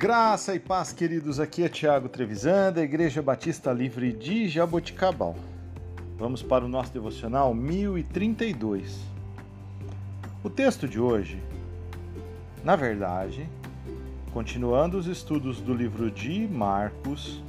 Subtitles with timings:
[0.00, 1.38] Graça e paz, queridos.
[1.38, 5.36] Aqui é Tiago Trevisan, da Igreja Batista Livre de Jaboticabal.
[6.16, 8.98] Vamos para o nosso devocional 1032.
[10.42, 11.38] O texto de hoje,
[12.64, 13.46] na verdade,
[14.32, 17.42] continuando os estudos do livro de Marcos,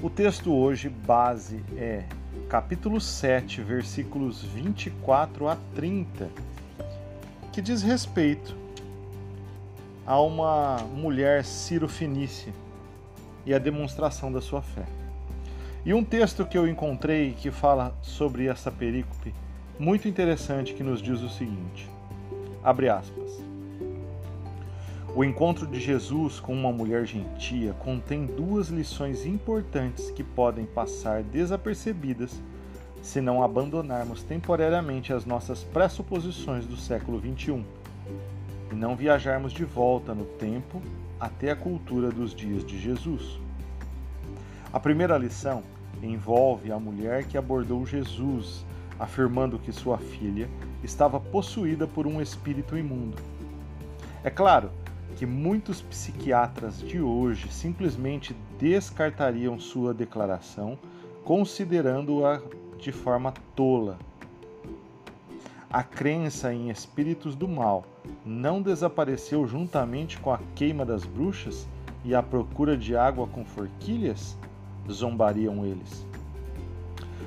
[0.00, 2.04] o texto hoje base é
[2.48, 6.30] capítulo 7, versículos 24 a 30,
[7.52, 8.65] que diz respeito
[10.06, 12.52] a uma mulher Ciro-Fenícia
[13.44, 14.84] e a demonstração da sua fé.
[15.84, 19.34] E um texto que eu encontrei que fala sobre essa perícope,
[19.78, 21.90] muito interessante, que nos diz o seguinte:
[22.62, 23.44] abre aspas.
[25.14, 31.22] O encontro de Jesus com uma mulher gentia contém duas lições importantes que podem passar
[31.22, 32.40] desapercebidas
[33.02, 37.64] se não abandonarmos temporariamente as nossas pressuposições do século XXI
[38.70, 40.82] e não viajarmos de volta no tempo
[41.18, 43.38] até a cultura dos dias de Jesus.
[44.72, 45.62] A primeira lição
[46.02, 48.64] envolve a mulher que abordou Jesus,
[48.98, 50.48] afirmando que sua filha
[50.82, 53.16] estava possuída por um espírito imundo.
[54.22, 54.70] É claro
[55.16, 60.78] que muitos psiquiatras de hoje simplesmente descartariam sua declaração,
[61.24, 62.42] considerando-a
[62.78, 63.98] de forma tola
[65.70, 67.84] a crença em espíritos do mal
[68.24, 71.66] não desapareceu juntamente com a queima das bruxas
[72.04, 74.36] e a procura de água com forquilhas?
[74.90, 76.06] Zombariam eles.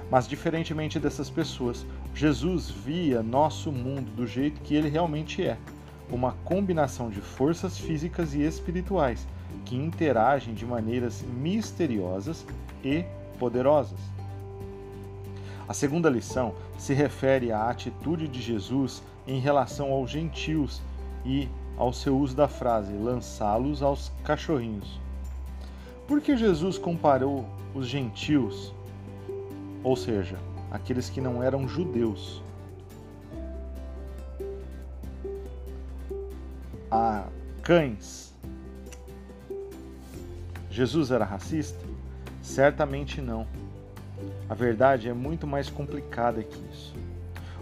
[0.09, 5.57] Mas, diferentemente dessas pessoas, Jesus via nosso mundo do jeito que ele realmente é
[6.09, 9.27] uma combinação de forças físicas e espirituais
[9.65, 12.45] que interagem de maneiras misteriosas
[12.83, 13.03] e
[13.37, 13.99] poderosas.
[15.69, 20.81] A segunda lição se refere à atitude de Jesus em relação aos gentios
[21.23, 24.99] e ao seu uso da frase lançá-los aos cachorrinhos.
[26.07, 27.45] Por que Jesus comparou
[27.75, 28.73] os gentios,
[29.83, 30.39] ou seja,
[30.71, 32.41] aqueles que não eram judeus,
[36.89, 37.27] a
[37.61, 38.33] cães?
[40.71, 41.85] Jesus era racista?
[42.41, 43.45] Certamente não.
[44.49, 46.95] A verdade é muito mais complicada que isso.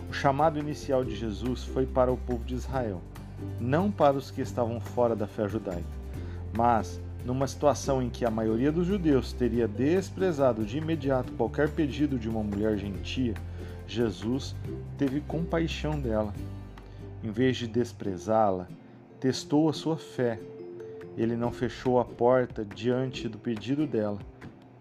[0.10, 3.02] O chamado inicial de Jesus foi para o povo de Israel,
[3.60, 5.84] não para os que estavam fora da fé judaica.
[6.56, 12.18] Mas, numa situação em que a maioria dos judeus teria desprezado de imediato qualquer pedido
[12.18, 13.34] de uma mulher gentia,
[13.86, 14.56] Jesus
[14.98, 16.34] teve compaixão dela.
[17.22, 18.66] Em vez de desprezá-la,
[19.20, 20.40] testou a sua fé.
[21.18, 24.20] Ele não fechou a porta diante do pedido dela.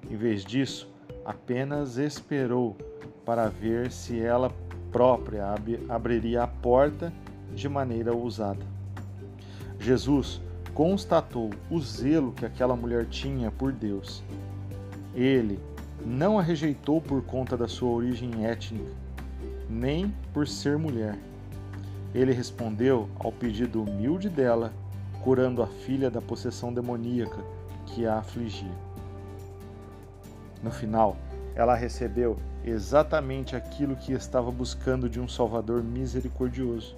[0.08, 0.88] Em vez disso,
[1.26, 2.76] apenas esperou
[3.24, 4.52] para ver se ela
[4.92, 5.52] própria
[5.88, 7.12] abriria a porta
[7.52, 8.64] de maneira ousada.
[9.80, 10.40] Jesus
[10.72, 14.22] constatou o zelo que aquela mulher tinha por Deus.
[15.16, 15.58] Ele
[16.04, 18.92] não a rejeitou por conta da sua origem étnica,
[19.68, 21.18] nem por ser mulher.
[22.14, 24.72] Ele respondeu ao pedido humilde dela,
[25.24, 27.42] curando a filha da possessão demoníaca
[27.86, 28.86] que a afligia.
[30.66, 31.16] No final,
[31.54, 36.96] ela recebeu exatamente aquilo que estava buscando de um Salvador misericordioso.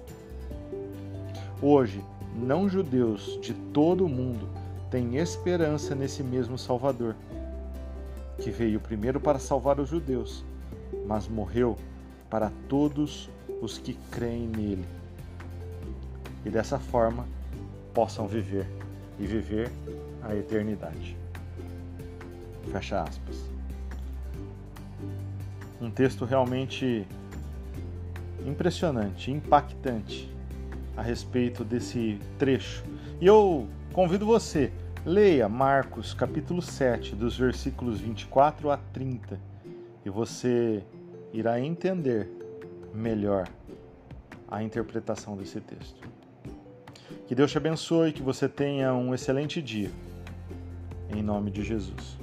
[1.61, 2.03] Hoje,
[2.35, 4.49] não-judeus de todo o mundo
[4.89, 7.15] têm esperança nesse mesmo Salvador,
[8.39, 10.43] que veio primeiro para salvar os judeus,
[11.05, 11.77] mas morreu
[12.27, 13.29] para todos
[13.61, 14.85] os que creem nele.
[16.43, 17.23] E dessa forma
[17.93, 18.65] possam viver
[19.19, 19.69] e viver
[20.23, 21.15] a eternidade.
[22.71, 23.58] Fecha aspas.
[25.81, 27.07] Um texto realmente
[28.45, 30.29] impressionante, impactante
[30.95, 32.83] a respeito desse trecho.
[33.21, 34.71] E eu convido você,
[35.05, 39.39] leia Marcos capítulo 7, dos versículos 24 a 30,
[40.05, 40.83] e você
[41.33, 42.29] irá entender
[42.93, 43.47] melhor
[44.49, 46.09] a interpretação desse texto.
[47.27, 49.91] Que Deus te abençoe, que você tenha um excelente dia.
[51.15, 52.17] Em nome de Jesus.